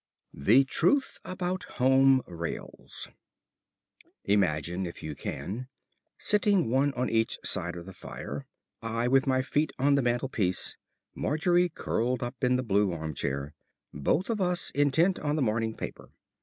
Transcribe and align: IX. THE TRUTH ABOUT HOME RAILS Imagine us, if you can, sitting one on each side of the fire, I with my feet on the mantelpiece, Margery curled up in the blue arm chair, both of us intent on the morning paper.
IX. 0.33 0.45
THE 0.45 0.63
TRUTH 0.63 1.19
ABOUT 1.23 1.63
HOME 1.77 2.23
RAILS 2.27 3.07
Imagine 4.23 4.87
us, 4.87 4.89
if 4.89 5.03
you 5.03 5.13
can, 5.13 5.67
sitting 6.17 6.71
one 6.71 6.91
on 6.95 7.07
each 7.07 7.37
side 7.43 7.75
of 7.75 7.85
the 7.85 7.93
fire, 7.93 8.47
I 8.81 9.07
with 9.07 9.27
my 9.27 9.43
feet 9.43 9.71
on 9.77 9.93
the 9.93 10.01
mantelpiece, 10.01 10.75
Margery 11.13 11.69
curled 11.69 12.23
up 12.23 12.43
in 12.43 12.55
the 12.55 12.63
blue 12.63 12.91
arm 12.91 13.13
chair, 13.13 13.53
both 13.93 14.31
of 14.31 14.41
us 14.41 14.71
intent 14.71 15.19
on 15.19 15.35
the 15.35 15.43
morning 15.43 15.75
paper. 15.75 16.09